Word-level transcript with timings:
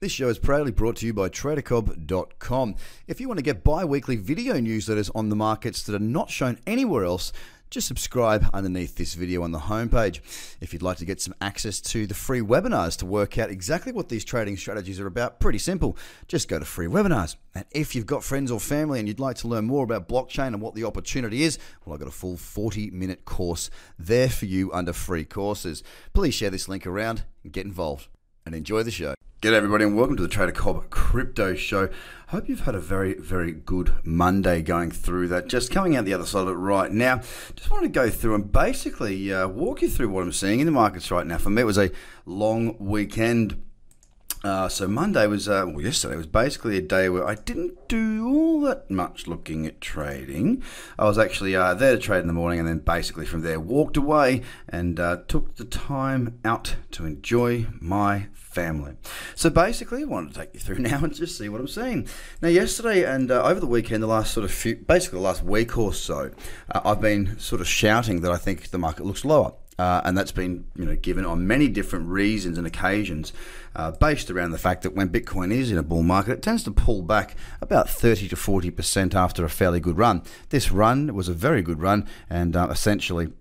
This 0.00 0.12
show 0.12 0.30
is 0.30 0.38
proudly 0.38 0.72
brought 0.72 0.96
to 0.96 1.06
you 1.06 1.12
by 1.12 1.28
TraderCobb.com. 1.28 2.76
If 3.06 3.20
you 3.20 3.28
want 3.28 3.36
to 3.36 3.44
get 3.44 3.62
bi 3.62 3.84
weekly 3.84 4.16
video 4.16 4.54
newsletters 4.54 5.10
on 5.14 5.28
the 5.28 5.36
markets 5.36 5.82
that 5.82 5.94
are 5.94 5.98
not 5.98 6.30
shown 6.30 6.58
anywhere 6.66 7.04
else, 7.04 7.34
just 7.68 7.86
subscribe 7.86 8.48
underneath 8.54 8.96
this 8.96 9.12
video 9.12 9.42
on 9.42 9.52
the 9.52 9.58
homepage. 9.58 10.20
If 10.62 10.72
you'd 10.72 10.80
like 10.80 10.96
to 10.96 11.04
get 11.04 11.20
some 11.20 11.34
access 11.42 11.82
to 11.82 12.06
the 12.06 12.14
free 12.14 12.40
webinars 12.40 12.96
to 13.00 13.04
work 13.04 13.36
out 13.36 13.50
exactly 13.50 13.92
what 13.92 14.08
these 14.08 14.24
trading 14.24 14.56
strategies 14.56 14.98
are 15.00 15.06
about, 15.06 15.38
pretty 15.38 15.58
simple. 15.58 15.98
Just 16.28 16.48
go 16.48 16.58
to 16.58 16.64
free 16.64 16.86
webinars. 16.86 17.36
And 17.54 17.66
if 17.70 17.94
you've 17.94 18.06
got 18.06 18.24
friends 18.24 18.50
or 18.50 18.58
family 18.58 19.00
and 19.00 19.06
you'd 19.06 19.20
like 19.20 19.36
to 19.36 19.48
learn 19.48 19.66
more 19.66 19.84
about 19.84 20.08
blockchain 20.08 20.54
and 20.54 20.62
what 20.62 20.74
the 20.74 20.84
opportunity 20.84 21.42
is, 21.42 21.58
well, 21.84 21.92
I've 21.92 22.00
got 22.00 22.08
a 22.08 22.10
full 22.10 22.38
40 22.38 22.90
minute 22.92 23.26
course 23.26 23.68
there 23.98 24.30
for 24.30 24.46
you 24.46 24.72
under 24.72 24.94
free 24.94 25.26
courses. 25.26 25.82
Please 26.14 26.32
share 26.32 26.48
this 26.48 26.70
link 26.70 26.86
around 26.86 27.24
and 27.44 27.52
get 27.52 27.66
involved 27.66 28.08
and 28.46 28.54
enjoy 28.54 28.82
the 28.82 28.90
show. 28.90 29.14
G'day 29.42 29.54
everybody 29.54 29.84
and 29.84 29.96
welcome 29.96 30.16
to 30.16 30.22
the 30.22 30.28
Trader 30.28 30.52
Cobb 30.52 30.90
Crypto 30.90 31.54
Show. 31.54 31.88
Hope 32.28 32.46
you've 32.46 32.60
had 32.60 32.74
a 32.74 32.78
very, 32.78 33.14
very 33.14 33.52
good 33.52 33.94
Monday 34.04 34.60
going 34.60 34.90
through 34.90 35.28
that. 35.28 35.48
Just 35.48 35.70
coming 35.70 35.96
out 35.96 36.04
the 36.04 36.12
other 36.12 36.26
side 36.26 36.42
of 36.42 36.48
it 36.48 36.52
right 36.52 36.92
now. 36.92 37.22
Just 37.56 37.70
wanted 37.70 37.86
to 37.86 37.92
go 37.92 38.10
through 38.10 38.34
and 38.34 38.52
basically 38.52 39.32
uh, 39.32 39.48
walk 39.48 39.80
you 39.80 39.88
through 39.88 40.10
what 40.10 40.22
I'm 40.22 40.32
seeing 40.32 40.60
in 40.60 40.66
the 40.66 40.72
markets 40.72 41.10
right 41.10 41.26
now. 41.26 41.38
For 41.38 41.48
me, 41.48 41.62
it 41.62 41.64
was 41.64 41.78
a 41.78 41.90
long 42.26 42.76
weekend. 42.78 43.62
Uh, 44.42 44.68
so 44.68 44.88
Monday 44.88 45.26
was, 45.26 45.48
uh, 45.48 45.64
well, 45.66 45.82
yesterday 45.82 46.16
was 46.16 46.26
basically 46.26 46.78
a 46.78 46.80
day 46.82 47.10
where 47.10 47.26
I 47.26 47.34
didn't 47.34 47.88
do 47.88 48.26
all 48.26 48.60
that 48.62 48.90
much 48.90 49.26
looking 49.26 49.66
at 49.66 49.82
trading. 49.82 50.62
I 50.98 51.04
was 51.04 51.18
actually 51.18 51.54
uh, 51.54 51.74
there 51.74 51.92
to 51.92 51.98
trade 51.98 52.20
in 52.20 52.26
the 52.26 52.32
morning, 52.32 52.58
and 52.58 52.66
then 52.66 52.78
basically 52.78 53.26
from 53.26 53.42
there 53.42 53.60
walked 53.60 53.98
away 53.98 54.40
and 54.66 54.98
uh, 54.98 55.18
took 55.28 55.56
the 55.56 55.66
time 55.66 56.38
out 56.42 56.76
to 56.92 57.04
enjoy 57.04 57.66
my 57.80 58.28
family. 58.32 58.96
So 59.34 59.50
basically, 59.50 60.02
I 60.02 60.06
wanted 60.06 60.32
to 60.32 60.40
take 60.40 60.54
you 60.54 60.60
through 60.60 60.78
now 60.80 61.04
and 61.04 61.14
just 61.14 61.36
see 61.36 61.50
what 61.50 61.60
I'm 61.60 61.68
seeing. 61.68 62.08
Now, 62.40 62.48
yesterday 62.48 63.04
and 63.04 63.30
uh, 63.30 63.42
over 63.42 63.60
the 63.60 63.66
weekend, 63.66 64.02
the 64.02 64.06
last 64.06 64.32
sort 64.32 64.44
of 64.44 64.50
few, 64.50 64.76
basically 64.76 65.18
the 65.18 65.24
last 65.24 65.44
week 65.44 65.76
or 65.76 65.92
so, 65.92 66.30
uh, 66.74 66.80
I've 66.82 67.02
been 67.02 67.38
sort 67.38 67.60
of 67.60 67.68
shouting 67.68 68.22
that 68.22 68.32
I 68.32 68.38
think 68.38 68.70
the 68.70 68.78
market 68.78 69.04
looks 69.04 69.24
lower. 69.24 69.52
Uh, 69.80 70.02
and 70.04 70.18
that's 70.18 70.30
been 70.30 70.66
you 70.76 70.84
know 70.84 70.94
given 70.94 71.24
on 71.24 71.46
many 71.46 71.66
different 71.66 72.06
reasons 72.06 72.58
and 72.58 72.66
occasions, 72.66 73.32
uh, 73.74 73.90
based 73.92 74.30
around 74.30 74.50
the 74.50 74.58
fact 74.58 74.82
that 74.82 74.94
when 74.94 75.08
Bitcoin 75.08 75.50
is 75.50 75.72
in 75.72 75.78
a 75.78 75.82
bull 75.82 76.02
market, 76.02 76.32
it 76.32 76.42
tends 76.42 76.62
to 76.62 76.70
pull 76.70 77.00
back 77.00 77.34
about 77.62 77.88
30 77.88 78.28
to 78.28 78.36
40 78.36 78.70
percent 78.72 79.14
after 79.14 79.42
a 79.42 79.48
fairly 79.48 79.80
good 79.80 79.96
run. 79.96 80.22
This 80.50 80.70
run 80.70 81.14
was 81.14 81.30
a 81.30 81.32
very 81.32 81.62
good 81.62 81.80
run, 81.80 82.06
and 82.28 82.54
uh, 82.54 82.68
essentially, 82.70 83.32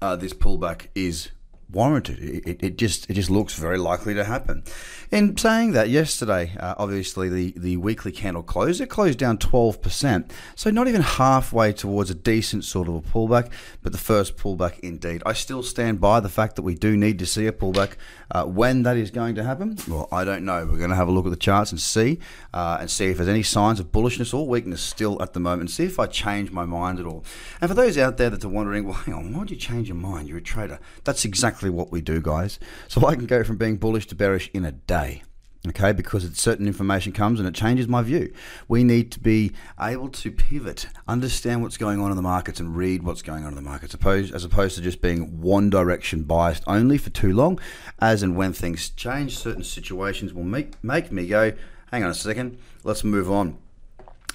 uh, 0.00 0.16
this 0.16 0.32
pullback 0.32 0.86
is 0.94 1.28
warranted. 1.72 2.18
It, 2.18 2.62
it, 2.62 2.76
just 2.76 3.08
it 3.10 3.14
just 3.14 3.30
looks 3.30 3.54
very 3.54 3.78
likely 3.78 4.14
to 4.14 4.24
happen. 4.24 4.62
In 5.10 5.36
saying 5.36 5.72
that, 5.72 5.88
yesterday, 5.88 6.52
uh, 6.58 6.74
obviously 6.78 7.28
the, 7.28 7.52
the 7.56 7.76
weekly 7.76 8.12
candle 8.12 8.42
closed. 8.42 8.80
It 8.80 8.88
closed 8.88 9.18
down 9.18 9.38
12%, 9.38 10.30
so 10.54 10.70
not 10.70 10.86
even 10.86 11.02
halfway 11.02 11.72
towards 11.72 12.10
a 12.10 12.14
decent 12.14 12.64
sort 12.64 12.86
of 12.86 12.94
a 12.94 13.00
pullback, 13.00 13.50
but 13.82 13.92
the 13.92 13.98
first 13.98 14.36
pullback 14.36 14.78
indeed. 14.80 15.22
I 15.26 15.32
still 15.32 15.62
stand 15.64 16.00
by 16.00 16.20
the 16.20 16.28
fact 16.28 16.56
that 16.56 16.62
we 16.62 16.74
do 16.74 16.96
need 16.96 17.18
to 17.18 17.26
see 17.26 17.46
a 17.46 17.52
pullback. 17.52 17.96
Uh, 18.32 18.44
when 18.44 18.84
that 18.84 18.96
is 18.96 19.10
going 19.10 19.34
to 19.34 19.42
happen, 19.42 19.76
well, 19.88 20.08
I 20.12 20.22
don't 20.22 20.44
know. 20.44 20.64
We're 20.64 20.78
going 20.78 20.90
to 20.90 20.96
have 20.96 21.08
a 21.08 21.12
look 21.12 21.26
at 21.26 21.30
the 21.30 21.36
charts 21.36 21.72
and 21.72 21.80
see, 21.80 22.20
uh, 22.54 22.78
and 22.80 22.88
see 22.88 23.06
if 23.06 23.16
there's 23.16 23.28
any 23.28 23.42
signs 23.42 23.80
of 23.80 23.90
bullishness 23.90 24.32
or 24.32 24.46
weakness 24.46 24.80
still 24.80 25.20
at 25.20 25.32
the 25.32 25.40
moment, 25.40 25.70
see 25.70 25.84
if 25.84 25.98
I 25.98 26.06
change 26.06 26.52
my 26.52 26.64
mind 26.64 27.00
at 27.00 27.06
all. 27.06 27.24
And 27.60 27.68
for 27.68 27.74
those 27.74 27.98
out 27.98 28.16
there 28.16 28.30
that 28.30 28.44
are 28.44 28.48
wondering, 28.48 28.84
well, 28.84 28.94
hang 28.94 29.14
on, 29.14 29.32
why 29.32 29.40
would 29.40 29.50
you 29.50 29.56
change 29.56 29.88
your 29.88 29.96
mind? 29.96 30.28
You're 30.28 30.38
a 30.38 30.42
trader. 30.42 30.78
That's 31.02 31.24
exactly 31.24 31.59
what 31.68 31.92
we 31.92 32.00
do, 32.00 32.22
guys. 32.22 32.58
So 32.88 33.06
I 33.06 33.14
can 33.14 33.26
go 33.26 33.44
from 33.44 33.58
being 33.58 33.76
bullish 33.76 34.06
to 34.06 34.14
bearish 34.14 34.50
in 34.54 34.64
a 34.64 34.72
day 34.72 35.22
okay? 35.68 35.92
Because 35.92 36.28
certain 36.36 36.66
information 36.66 37.12
comes 37.12 37.38
and 37.38 37.48
it 37.48 37.54
changes 37.54 37.86
my 37.86 38.02
view. 38.02 38.32
We 38.68 38.84
need 38.84 39.12
to 39.12 39.20
be 39.20 39.52
able 39.78 40.08
to 40.08 40.30
pivot 40.30 40.86
understand 41.06 41.62
what's 41.62 41.76
going 41.76 42.00
on 42.00 42.10
in 42.10 42.16
the 42.16 42.22
markets 42.22 42.60
and 42.60 42.76
read 42.76 43.02
what's 43.02 43.22
going 43.22 43.44
on 43.44 43.50
in 43.50 43.56
the 43.56 43.62
markets 43.62 43.94
opposed, 43.94 44.34
as 44.34 44.44
opposed 44.44 44.76
to 44.76 44.82
just 44.82 45.02
being 45.02 45.40
one 45.40 45.70
direction 45.70 46.22
biased 46.22 46.64
only 46.66 46.98
for 46.98 47.10
too 47.10 47.32
long. 47.32 47.60
As 48.00 48.22
and 48.22 48.36
when 48.36 48.52
things 48.52 48.90
change 48.90 49.36
certain 49.36 49.64
situations 49.64 50.32
will 50.32 50.44
make 50.44 50.82
make 50.82 51.12
me 51.12 51.26
go 51.26 51.52
hang 51.90 52.04
on 52.04 52.10
a 52.10 52.14
second 52.14 52.58
let's 52.84 53.02
move 53.04 53.30
on 53.30 53.58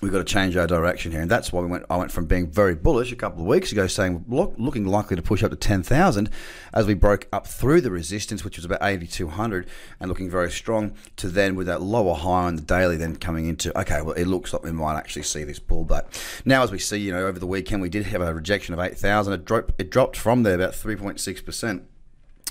we've 0.01 0.11
got 0.11 0.19
to 0.19 0.23
change 0.23 0.55
our 0.55 0.67
direction 0.67 1.11
here, 1.11 1.21
and 1.21 1.31
that's 1.31 1.51
why 1.51 1.61
we 1.61 1.67
went. 1.67 1.85
I 1.89 1.97
went 1.97 2.11
from 2.11 2.25
being 2.25 2.47
very 2.47 2.75
bullish 2.75 3.11
a 3.11 3.15
couple 3.15 3.41
of 3.41 3.47
weeks 3.47 3.71
ago, 3.71 3.87
saying 3.87 4.25
look, 4.27 4.53
looking 4.57 4.85
likely 4.85 5.15
to 5.15 5.21
push 5.21 5.43
up 5.43 5.51
to 5.51 5.55
ten 5.55 5.83
thousand, 5.83 6.29
as 6.73 6.85
we 6.85 6.93
broke 6.93 7.27
up 7.31 7.47
through 7.47 7.81
the 7.81 7.91
resistance, 7.91 8.43
which 8.43 8.57
was 8.57 8.65
about 8.65 8.83
eighty 8.83 9.07
two 9.07 9.29
hundred, 9.29 9.67
and 9.99 10.09
looking 10.09 10.29
very 10.29 10.51
strong, 10.51 10.95
to 11.17 11.29
then 11.29 11.55
with 11.55 11.67
that 11.67 11.81
lower 11.81 12.15
high 12.15 12.45
on 12.45 12.55
the 12.55 12.61
daily, 12.61 12.97
then 12.97 13.15
coming 13.15 13.47
into 13.47 13.77
okay, 13.79 14.01
well, 14.01 14.13
it 14.13 14.25
looks 14.25 14.53
like 14.53 14.63
we 14.63 14.71
might 14.71 14.97
actually 14.97 15.23
see 15.23 15.43
this 15.43 15.59
pullback. 15.59 16.05
Now, 16.45 16.63
as 16.63 16.71
we 16.71 16.79
see, 16.79 16.97
you 16.97 17.11
know, 17.11 17.25
over 17.25 17.39
the 17.39 17.47
weekend 17.47 17.81
we 17.81 17.89
did 17.89 18.05
have 18.07 18.21
a 18.21 18.33
rejection 18.33 18.73
of 18.73 18.79
eight 18.79 18.97
thousand. 18.97 19.33
It 19.33 19.45
dropped. 19.45 19.73
It 19.79 19.89
dropped 19.89 20.17
from 20.17 20.43
there 20.43 20.55
about 20.55 20.75
three 20.75 20.95
point 20.95 21.19
six 21.19 21.41
percent. 21.41 21.83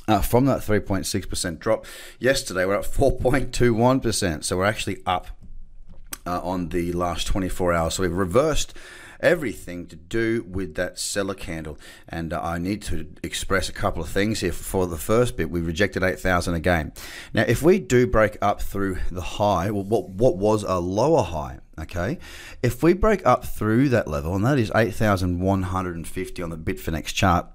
Uh, 0.07 0.21
from 0.21 0.45
that 0.45 0.61
3.6% 0.61 1.59
drop 1.59 1.87
yesterday, 2.19 2.67
we're 2.67 2.75
at 2.75 2.85
4.21%. 2.85 4.45
So 4.45 4.59
we're 4.59 4.67
actually 4.67 4.99
up 5.07 5.29
uh, 6.27 6.41
on 6.43 6.69
the 6.69 6.93
last 6.93 7.27
24 7.27 7.73
hours. 7.73 7.95
So 7.95 8.03
we've 8.03 8.13
reversed 8.13 8.75
everything 9.21 9.87
to 9.87 9.97
do 9.97 10.45
with 10.49 10.75
that 10.75 10.99
seller 10.99 11.35
candle. 11.35 11.79
And 12.09 12.33
uh, 12.33 12.41
I 12.43 12.59
need 12.59 12.83
to 12.83 13.09
express 13.23 13.69
a 13.69 13.73
couple 13.73 14.03
of 14.03 14.09
things 14.09 14.41
here. 14.41 14.53
For 14.53 14.87
the 14.87 14.99
first 14.99 15.37
bit, 15.37 15.51
we 15.51 15.61
rejected 15.61 16.03
8,000 16.03 16.55
again. 16.55 16.93
Now, 17.33 17.45
if 17.49 17.63
we 17.63 17.79
do 17.79 18.07
break 18.07 18.37
up 18.43 18.61
through 18.61 18.99
the 19.11 19.23
high, 19.23 19.71
well, 19.71 19.85
what, 19.85 20.11
what 20.11 20.37
was 20.37 20.63
a 20.63 20.79
lower 20.79 21.23
high, 21.23 21.61
okay? 21.79 22.19
If 22.63 22.83
we 22.83 22.93
break 22.93 23.25
up 23.27 23.45
through 23.45 23.89
that 23.91 24.07
level, 24.07 24.35
and 24.35 24.45
that 24.45 24.59
is 24.59 24.71
8,150 24.75 26.43
on 26.43 26.51
the 26.51 26.57
Bitfinex 26.57 27.07
chart, 27.07 27.47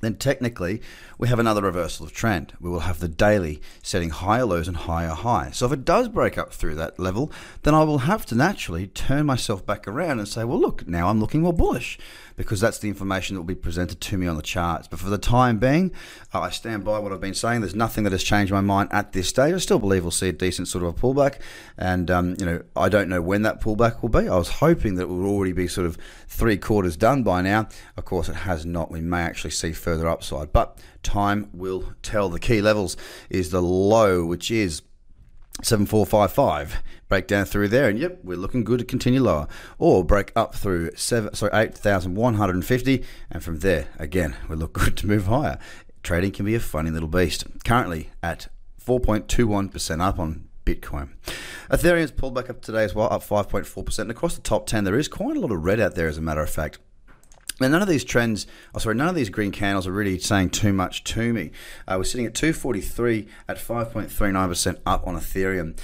then 0.00 0.14
technically 0.16 0.80
we 1.18 1.28
have 1.28 1.38
another 1.38 1.62
reversal 1.62 2.06
of 2.06 2.12
trend. 2.12 2.52
We 2.60 2.70
will 2.70 2.80
have 2.80 3.00
the 3.00 3.08
daily 3.08 3.60
setting 3.82 4.10
higher 4.10 4.44
lows 4.44 4.68
and 4.68 4.76
higher 4.76 5.10
highs. 5.10 5.56
So 5.56 5.66
if 5.66 5.72
it 5.72 5.84
does 5.84 6.08
break 6.08 6.38
up 6.38 6.52
through 6.52 6.76
that 6.76 6.98
level, 6.98 7.32
then 7.62 7.74
I 7.74 7.82
will 7.84 7.98
have 7.98 8.24
to 8.26 8.34
naturally 8.34 8.86
turn 8.86 9.26
myself 9.26 9.66
back 9.66 9.88
around 9.88 10.18
and 10.18 10.28
say, 10.28 10.44
well, 10.44 10.60
look, 10.60 10.86
now 10.86 11.08
I'm 11.08 11.20
looking 11.20 11.42
more 11.42 11.52
bullish 11.52 11.98
because 12.38 12.60
that's 12.60 12.78
the 12.78 12.88
information 12.88 13.34
that 13.34 13.40
will 13.40 13.46
be 13.46 13.54
presented 13.54 14.00
to 14.00 14.16
me 14.16 14.26
on 14.26 14.36
the 14.36 14.42
charts. 14.42 14.86
But 14.86 15.00
for 15.00 15.10
the 15.10 15.18
time 15.18 15.58
being, 15.58 15.92
I 16.32 16.50
stand 16.50 16.84
by 16.84 17.00
what 17.00 17.12
I've 17.12 17.20
been 17.20 17.34
saying. 17.34 17.60
There's 17.60 17.74
nothing 17.74 18.04
that 18.04 18.12
has 18.12 18.22
changed 18.22 18.52
my 18.52 18.60
mind 18.60 18.90
at 18.92 19.12
this 19.12 19.28
stage. 19.28 19.52
I 19.52 19.58
still 19.58 19.80
believe 19.80 20.04
we'll 20.04 20.12
see 20.12 20.28
a 20.28 20.32
decent 20.32 20.68
sort 20.68 20.84
of 20.84 20.96
a 20.96 20.98
pullback, 20.98 21.40
and 21.76 22.10
um, 22.10 22.36
you 22.38 22.46
know 22.46 22.62
I 22.76 22.88
don't 22.88 23.08
know 23.08 23.20
when 23.20 23.42
that 23.42 23.60
pullback 23.60 24.00
will 24.00 24.08
be. 24.08 24.28
I 24.28 24.36
was 24.36 24.48
hoping 24.48 24.94
that 24.94 25.02
it 25.02 25.08
would 25.08 25.26
already 25.26 25.52
be 25.52 25.66
sort 25.66 25.86
of 25.86 25.98
three 26.28 26.56
quarters 26.56 26.96
done 26.96 27.24
by 27.24 27.42
now. 27.42 27.68
Of 27.96 28.04
course, 28.04 28.28
it 28.28 28.36
has 28.36 28.64
not. 28.64 28.90
We 28.90 29.00
may 29.00 29.22
actually 29.22 29.50
see 29.50 29.72
further 29.88 30.06
upside, 30.06 30.52
but 30.52 30.78
time 31.02 31.48
will 31.54 31.94
tell. 32.02 32.28
The 32.28 32.38
key 32.38 32.60
levels 32.60 32.94
is 33.30 33.50
the 33.50 33.62
low, 33.62 34.24
which 34.26 34.50
is 34.50 34.82
7455 35.62 36.82
break 37.08 37.26
down 37.26 37.44
through 37.44 37.66
there 37.66 37.88
and 37.88 37.98
yep 37.98 38.20
we're 38.22 38.36
looking 38.36 38.62
good 38.62 38.78
to 38.78 38.84
continue 38.84 39.20
lower 39.20 39.48
or 39.76 40.04
break 40.04 40.30
up 40.36 40.54
through 40.54 40.88
seven 40.94 41.34
sorry 41.34 41.50
8150 41.52 43.04
and 43.28 43.42
from 43.42 43.58
there 43.58 43.88
again 43.98 44.36
we 44.48 44.54
look 44.54 44.72
good 44.84 44.96
to 44.96 45.08
move 45.08 45.26
higher 45.26 45.58
trading 46.04 46.30
can 46.30 46.46
be 46.46 46.54
a 46.54 46.60
funny 46.60 46.92
little 46.92 47.08
beast 47.08 47.44
currently 47.64 48.10
at 48.22 48.46
4.21% 48.80 50.00
up 50.00 50.20
on 50.20 50.48
Bitcoin. 50.64 51.10
Ethereum's 51.70 52.10
pulled 52.10 52.34
back 52.34 52.50
up 52.50 52.60
today 52.60 52.84
as 52.84 52.94
well, 52.94 53.08
up 53.10 53.22
5.4%. 53.22 53.98
And 53.98 54.10
across 54.10 54.34
the 54.34 54.42
top 54.42 54.66
10, 54.66 54.84
there 54.84 54.98
is 54.98 55.08
quite 55.08 55.36
a 55.36 55.40
lot 55.40 55.50
of 55.50 55.64
red 55.64 55.80
out 55.80 55.94
there, 55.94 56.08
as 56.08 56.18
a 56.18 56.22
matter 56.22 56.42
of 56.42 56.50
fact. 56.50 56.78
Now, 57.60 57.68
none 57.68 57.82
of 57.82 57.88
these 57.88 58.04
trends, 58.04 58.46
oh, 58.74 58.78
sorry, 58.78 58.94
none 58.94 59.08
of 59.08 59.14
these 59.14 59.30
green 59.30 59.50
candles 59.50 59.86
are 59.86 59.92
really 59.92 60.18
saying 60.18 60.50
too 60.50 60.72
much 60.72 61.02
to 61.04 61.32
me. 61.32 61.50
Uh, 61.86 61.96
we're 61.98 62.04
sitting 62.04 62.26
at 62.26 62.34
243 62.34 63.26
at 63.48 63.56
5.39% 63.56 64.78
up 64.86 65.06
on 65.06 65.16
Ethereum. 65.16 65.76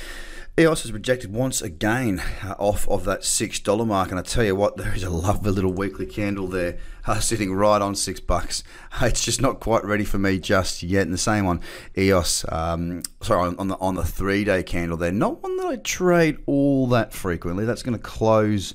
EOS 0.56 0.82
has 0.82 0.92
rejected 0.92 1.32
once 1.32 1.60
again 1.60 2.22
uh, 2.44 2.54
off 2.60 2.88
of 2.88 3.04
that 3.04 3.22
$6 3.22 3.86
mark. 3.88 4.10
And 4.10 4.20
I 4.20 4.22
tell 4.22 4.44
you 4.44 4.54
what, 4.54 4.76
there 4.76 4.94
is 4.94 5.02
a 5.02 5.10
lovely 5.10 5.50
little 5.50 5.72
weekly 5.72 6.06
candle 6.06 6.46
there 6.46 6.78
uh, 7.08 7.18
sitting 7.18 7.52
right 7.52 7.82
on 7.82 7.96
six 7.96 8.20
bucks. 8.20 8.62
It's 9.02 9.24
just 9.24 9.40
not 9.40 9.58
quite 9.58 9.84
ready 9.84 10.04
for 10.04 10.18
me 10.18 10.38
just 10.38 10.84
yet. 10.84 11.02
And 11.02 11.12
the 11.12 11.18
same 11.18 11.46
on 11.46 11.60
EOS, 11.98 12.44
um, 12.50 13.02
sorry, 13.20 13.52
on, 13.58 13.66
the 13.66 13.76
on 13.78 13.96
the 13.96 14.04
three 14.04 14.44
day 14.44 14.62
candle 14.62 14.96
there. 14.96 15.10
Not 15.10 15.42
one 15.42 15.56
that 15.56 15.66
I 15.66 15.76
trade 15.76 16.38
all 16.46 16.86
that 16.88 17.12
frequently. 17.12 17.64
That's 17.64 17.82
going 17.82 17.98
to 17.98 18.02
close 18.02 18.72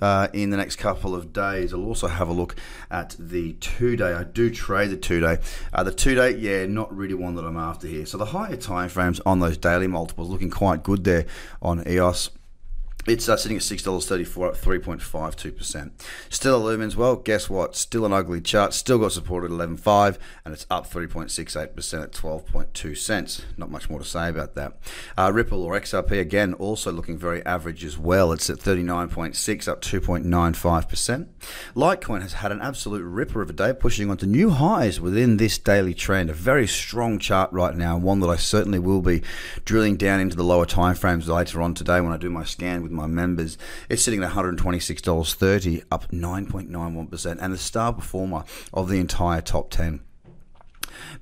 uh, 0.00 0.28
in 0.32 0.50
the 0.50 0.56
next 0.56 0.76
couple 0.76 1.16
of 1.16 1.32
days. 1.32 1.74
I'll 1.74 1.84
also 1.84 2.06
have 2.06 2.28
a 2.28 2.32
look 2.32 2.54
at 2.92 3.16
the 3.18 3.54
two 3.54 3.96
day. 3.96 4.12
I 4.12 4.22
do 4.22 4.50
trade 4.50 4.90
the 4.90 4.96
two 4.96 5.18
day. 5.18 5.38
Uh, 5.72 5.82
the 5.82 5.92
two 5.92 6.14
day, 6.14 6.36
yeah, 6.36 6.64
not 6.66 6.96
really 6.96 7.14
one 7.14 7.34
that 7.34 7.44
I'm 7.44 7.56
after 7.56 7.88
here. 7.88 8.06
So 8.06 8.16
the 8.16 8.26
higher 8.26 8.56
time 8.56 8.88
frames 8.88 9.18
on 9.26 9.40
those 9.40 9.58
daily 9.58 9.88
multiples 9.88 10.28
looking 10.28 10.50
quite 10.50 10.84
good 10.84 11.02
there 11.02 11.15
on 11.62 11.82
EOS 11.86 12.30
It's 13.06 13.28
uh, 13.28 13.36
sitting 13.36 13.56
at 13.56 13.62
six 13.62 13.84
dollars 13.84 14.06
thirty 14.06 14.24
four, 14.24 14.48
up 14.48 14.56
three 14.56 14.80
point 14.80 15.00
five 15.00 15.36
two 15.36 15.52
percent. 15.52 16.04
Stellar 16.28 16.76
Lumens, 16.76 16.96
well, 16.96 17.14
guess 17.14 17.48
what? 17.48 17.76
Still 17.76 18.04
an 18.04 18.12
ugly 18.12 18.40
chart. 18.40 18.74
Still 18.74 18.98
got 18.98 19.12
support 19.12 19.44
at 19.44 19.50
eleven 19.50 19.76
five, 19.76 20.18
and 20.44 20.52
it's 20.52 20.66
up 20.70 20.88
three 20.88 21.06
point 21.06 21.30
six 21.30 21.54
eight 21.54 21.76
percent 21.76 22.02
at 22.02 22.12
twelve 22.12 22.46
point 22.46 22.74
two 22.74 22.96
cents. 22.96 23.42
Not 23.56 23.70
much 23.70 23.88
more 23.88 24.00
to 24.00 24.04
say 24.04 24.28
about 24.28 24.56
that. 24.56 24.78
Uh, 25.16 25.30
Ripple 25.32 25.62
or 25.62 25.78
XRP 25.78 26.20
again, 26.20 26.52
also 26.54 26.90
looking 26.90 27.16
very 27.16 27.46
average 27.46 27.84
as 27.84 27.96
well. 27.96 28.32
It's 28.32 28.50
at 28.50 28.58
thirty 28.58 28.82
nine 28.82 29.08
point 29.08 29.36
six, 29.36 29.68
up 29.68 29.80
two 29.80 30.00
point 30.00 30.24
nine 30.24 30.54
five 30.54 30.88
percent. 30.88 31.28
Litecoin 31.76 32.22
has 32.22 32.32
had 32.32 32.50
an 32.50 32.60
absolute 32.60 33.04
ripper 33.04 33.40
of 33.40 33.50
a 33.50 33.52
day, 33.52 33.72
pushing 33.72 34.10
onto 34.10 34.26
new 34.26 34.50
highs 34.50 35.00
within 35.00 35.36
this 35.36 35.58
daily 35.58 35.94
trend. 35.94 36.28
A 36.28 36.34
very 36.34 36.66
strong 36.66 37.20
chart 37.20 37.52
right 37.52 37.76
now, 37.76 37.96
one 37.96 38.18
that 38.18 38.28
I 38.28 38.36
certainly 38.36 38.80
will 38.80 39.00
be 39.00 39.22
drilling 39.64 39.96
down 39.96 40.18
into 40.18 40.34
the 40.34 40.42
lower 40.42 40.66
time 40.66 40.96
frames 40.96 41.28
later 41.28 41.62
on 41.62 41.72
today 41.72 42.00
when 42.00 42.12
I 42.12 42.16
do 42.16 42.30
my 42.30 42.42
scan 42.42 42.82
with 42.82 42.95
my 42.96 43.06
members. 43.06 43.56
It's 43.88 44.02
sitting 44.02 44.22
at 44.22 44.32
$126.30, 44.32 45.84
up 45.90 46.10
9.91%, 46.10 47.38
and 47.40 47.52
the 47.52 47.58
star 47.58 47.92
performer 47.92 48.44
of 48.72 48.88
the 48.88 48.98
entire 48.98 49.40
top 49.40 49.70
10. 49.70 50.00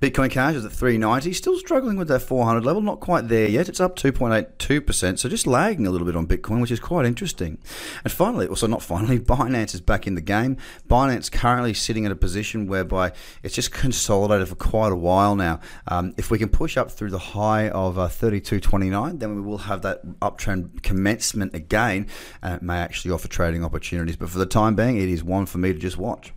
Bitcoin 0.00 0.30
Cash 0.30 0.54
is 0.56 0.64
at 0.64 0.72
390, 0.72 1.32
still 1.32 1.58
struggling 1.58 1.96
with 1.96 2.08
that 2.08 2.20
400 2.20 2.64
level, 2.64 2.82
not 2.82 3.00
quite 3.00 3.28
there 3.28 3.48
yet. 3.48 3.68
It's 3.68 3.80
up 3.80 3.96
2.82%, 3.96 5.18
so 5.18 5.28
just 5.28 5.46
lagging 5.46 5.86
a 5.86 5.90
little 5.90 6.06
bit 6.06 6.16
on 6.16 6.26
Bitcoin, 6.26 6.60
which 6.60 6.70
is 6.70 6.80
quite 6.80 7.06
interesting. 7.06 7.58
And 8.02 8.12
finally, 8.12 8.46
also 8.46 8.66
not 8.66 8.82
finally, 8.82 9.18
Binance 9.34 9.74
is 9.74 9.80
back 9.80 10.06
in 10.06 10.14
the 10.14 10.20
game. 10.20 10.56
Binance 10.88 11.30
currently 11.30 11.74
sitting 11.74 12.04
in 12.04 12.12
a 12.12 12.16
position 12.16 12.66
whereby 12.66 13.12
it's 13.42 13.54
just 13.54 13.72
consolidated 13.72 14.48
for 14.48 14.56
quite 14.56 14.92
a 14.92 14.96
while 14.96 15.36
now. 15.36 15.60
Um, 15.88 16.14
if 16.16 16.30
we 16.30 16.38
can 16.38 16.48
push 16.48 16.76
up 16.76 16.90
through 16.90 17.10
the 17.10 17.18
high 17.18 17.68
of 17.68 17.98
uh, 17.98 18.08
32.29, 18.08 19.20
then 19.20 19.34
we 19.34 19.40
will 19.40 19.58
have 19.58 19.82
that 19.82 20.04
uptrend 20.20 20.82
commencement 20.82 21.54
again, 21.54 22.08
and 22.42 22.54
it 22.54 22.62
may 22.62 22.78
actually 22.78 23.12
offer 23.12 23.28
trading 23.28 23.64
opportunities. 23.64 24.16
But 24.16 24.30
for 24.30 24.38
the 24.38 24.46
time 24.46 24.74
being, 24.74 24.96
it 24.96 25.08
is 25.08 25.24
one 25.24 25.46
for 25.46 25.58
me 25.58 25.72
to 25.72 25.78
just 25.78 25.98
watch. 25.98 26.32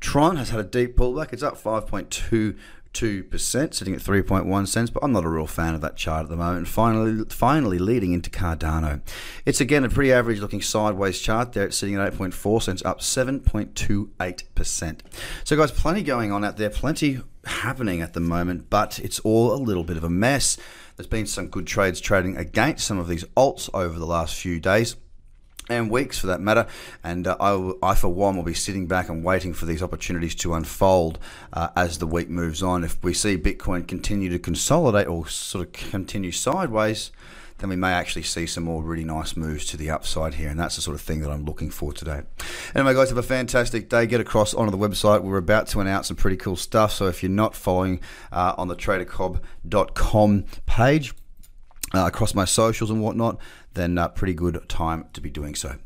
Tron 0.00 0.36
has 0.36 0.50
had 0.50 0.60
a 0.60 0.64
deep 0.64 0.96
pullback. 0.96 1.32
It's 1.32 1.42
up 1.42 1.56
5.22%, 1.56 3.74
sitting 3.74 3.94
at 3.94 4.00
3.1 4.00 4.66
cents, 4.66 4.90
but 4.90 5.04
I'm 5.04 5.12
not 5.12 5.24
a 5.24 5.28
real 5.28 5.46
fan 5.46 5.74
of 5.74 5.80
that 5.82 5.96
chart 5.96 6.24
at 6.24 6.30
the 6.30 6.36
moment. 6.36 6.66
Finally, 6.68 7.24
finally 7.28 7.78
leading 7.78 8.12
into 8.12 8.30
Cardano. 8.30 9.02
It's 9.44 9.60
again 9.60 9.84
a 9.84 9.90
pretty 9.90 10.12
average 10.12 10.40
looking 10.40 10.62
sideways 10.62 11.20
chart 11.20 11.52
there. 11.52 11.66
It's 11.66 11.76
sitting 11.76 11.96
at 11.96 12.14
8.4 12.14 12.62
cents, 12.62 12.82
up 12.84 13.00
7.28%. 13.00 15.00
So, 15.44 15.56
guys, 15.56 15.70
plenty 15.70 16.02
going 16.02 16.32
on 16.32 16.44
out 16.44 16.56
there, 16.56 16.70
plenty 16.70 17.20
happening 17.44 18.00
at 18.00 18.14
the 18.14 18.20
moment, 18.20 18.70
but 18.70 18.98
it's 18.98 19.20
all 19.20 19.52
a 19.52 19.60
little 19.60 19.84
bit 19.84 19.98
of 19.98 20.04
a 20.04 20.10
mess. 20.10 20.56
There's 20.96 21.06
been 21.06 21.26
some 21.26 21.48
good 21.48 21.66
trades 21.66 22.00
trading 22.00 22.36
against 22.36 22.86
some 22.86 22.98
of 22.98 23.08
these 23.08 23.24
alts 23.36 23.70
over 23.74 23.98
the 23.98 24.06
last 24.06 24.36
few 24.36 24.60
days 24.60 24.96
and 25.70 25.90
weeks 25.90 26.18
for 26.18 26.26
that 26.26 26.40
matter. 26.40 26.66
And 27.02 27.26
uh, 27.26 27.36
I, 27.40 27.72
I, 27.82 27.94
for 27.94 28.08
one, 28.08 28.36
will 28.36 28.44
be 28.44 28.54
sitting 28.54 28.86
back 28.86 29.08
and 29.08 29.24
waiting 29.24 29.52
for 29.54 29.66
these 29.66 29.82
opportunities 29.82 30.34
to 30.36 30.54
unfold 30.54 31.18
uh, 31.52 31.68
as 31.76 31.98
the 31.98 32.06
week 32.06 32.28
moves 32.28 32.62
on. 32.62 32.84
If 32.84 33.02
we 33.02 33.14
see 33.14 33.36
Bitcoin 33.36 33.86
continue 33.86 34.28
to 34.30 34.38
consolidate 34.38 35.06
or 35.06 35.28
sort 35.28 35.66
of 35.66 35.72
continue 35.72 36.32
sideways, 36.32 37.10
then 37.58 37.68
we 37.68 37.76
may 37.76 37.92
actually 37.92 38.22
see 38.22 38.46
some 38.46 38.64
more 38.64 38.82
really 38.82 39.04
nice 39.04 39.36
moves 39.36 39.66
to 39.66 39.76
the 39.76 39.90
upside 39.90 40.34
here. 40.34 40.48
And 40.48 40.58
that's 40.58 40.76
the 40.76 40.82
sort 40.82 40.94
of 40.94 41.00
thing 41.02 41.20
that 41.20 41.30
I'm 41.30 41.44
looking 41.44 41.70
for 41.70 41.92
today. 41.92 42.22
Anyway, 42.74 42.94
guys, 42.94 43.10
have 43.10 43.18
a 43.18 43.22
fantastic 43.22 43.88
day. 43.88 44.06
Get 44.06 44.20
across 44.20 44.54
onto 44.54 44.70
the 44.70 44.78
website. 44.78 45.22
We're 45.22 45.36
about 45.36 45.68
to 45.68 45.80
announce 45.80 46.08
some 46.08 46.16
pretty 46.16 46.36
cool 46.36 46.56
stuff. 46.56 46.92
So 46.92 47.06
if 47.06 47.22
you're 47.22 47.30
not 47.30 47.54
following 47.54 48.00
uh, 48.32 48.54
on 48.56 48.68
the 48.68 48.76
tradercobb.com 48.76 50.44
page, 50.66 51.14
uh, 51.94 52.06
across 52.06 52.34
my 52.34 52.44
socials 52.44 52.90
and 52.90 53.00
whatnot, 53.00 53.38
then 53.74 53.98
uh, 53.98 54.08
pretty 54.08 54.34
good 54.34 54.60
time 54.68 55.06
to 55.12 55.20
be 55.20 55.30
doing 55.30 55.54
so. 55.54 55.76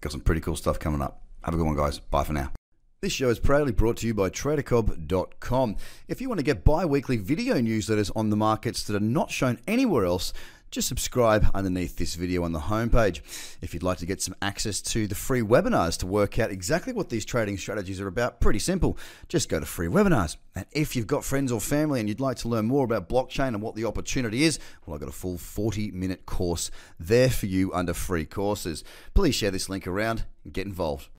Got 0.00 0.12
some 0.12 0.20
pretty 0.20 0.40
cool 0.40 0.56
stuff 0.56 0.78
coming 0.78 1.02
up. 1.02 1.22
Have 1.42 1.54
a 1.54 1.56
good 1.56 1.66
one, 1.66 1.76
guys. 1.76 1.98
Bye 1.98 2.24
for 2.24 2.32
now. 2.32 2.52
This 3.00 3.12
show 3.12 3.28
is 3.28 3.38
proudly 3.38 3.72
brought 3.72 3.98
to 3.98 4.06
you 4.06 4.14
by 4.14 4.30
TraderCobb.com. 4.30 5.76
If 6.08 6.22
you 6.22 6.28
want 6.28 6.38
to 6.38 6.44
get 6.44 6.64
bi 6.64 6.86
weekly 6.86 7.18
video 7.18 7.56
newsletters 7.56 8.10
on 8.16 8.30
the 8.30 8.36
markets 8.36 8.82
that 8.84 8.96
are 8.96 9.00
not 9.00 9.30
shown 9.30 9.58
anywhere 9.68 10.06
else, 10.06 10.32
just 10.74 10.88
subscribe 10.88 11.48
underneath 11.54 11.96
this 11.96 12.16
video 12.16 12.42
on 12.42 12.50
the 12.50 12.58
homepage. 12.58 13.20
If 13.62 13.72
you'd 13.72 13.84
like 13.84 13.98
to 13.98 14.06
get 14.06 14.20
some 14.20 14.34
access 14.42 14.82
to 14.82 15.06
the 15.06 15.14
free 15.14 15.40
webinars 15.40 15.96
to 15.98 16.06
work 16.06 16.40
out 16.40 16.50
exactly 16.50 16.92
what 16.92 17.10
these 17.10 17.24
trading 17.24 17.56
strategies 17.58 18.00
are 18.00 18.08
about, 18.08 18.40
pretty 18.40 18.58
simple. 18.58 18.98
Just 19.28 19.48
go 19.48 19.60
to 19.60 19.66
free 19.66 19.86
webinars. 19.86 20.36
And 20.56 20.66
if 20.72 20.96
you've 20.96 21.06
got 21.06 21.24
friends 21.24 21.52
or 21.52 21.60
family 21.60 22.00
and 22.00 22.08
you'd 22.08 22.18
like 22.18 22.38
to 22.38 22.48
learn 22.48 22.66
more 22.66 22.84
about 22.84 23.08
blockchain 23.08 23.48
and 23.48 23.62
what 23.62 23.76
the 23.76 23.84
opportunity 23.84 24.42
is, 24.42 24.58
well, 24.84 24.94
I've 24.94 25.00
got 25.00 25.08
a 25.08 25.12
full 25.12 25.38
40 25.38 25.92
minute 25.92 26.26
course 26.26 26.72
there 26.98 27.30
for 27.30 27.46
you 27.46 27.72
under 27.72 27.94
free 27.94 28.24
courses. 28.24 28.82
Please 29.14 29.36
share 29.36 29.52
this 29.52 29.68
link 29.68 29.86
around 29.86 30.24
and 30.42 30.52
get 30.52 30.66
involved. 30.66 31.08